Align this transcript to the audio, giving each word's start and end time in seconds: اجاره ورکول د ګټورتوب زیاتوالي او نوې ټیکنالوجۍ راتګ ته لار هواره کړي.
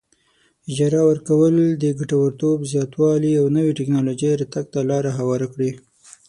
اجاره 0.69 1.01
ورکول 1.09 1.55
د 1.83 1.85
ګټورتوب 1.99 2.57
زیاتوالي 2.73 3.31
او 3.41 3.45
نوې 3.57 3.71
ټیکنالوجۍ 3.77 4.31
راتګ 4.41 4.65
ته 4.73 4.79
لار 4.89 5.05
هواره 5.17 5.47
کړي. 5.53 5.71